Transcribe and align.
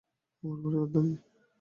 আমার 0.43 0.57
পরিবার 0.63 0.87
ধনী। 0.93 1.13